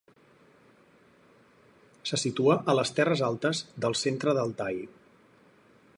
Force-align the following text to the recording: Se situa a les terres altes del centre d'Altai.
Se 2.11 2.19
situa 2.23 2.57
a 2.73 2.77
les 2.79 2.95
terres 3.01 3.23
altes 3.29 3.63
del 3.87 3.99
centre 4.05 4.37
d'Altai. 4.39 4.85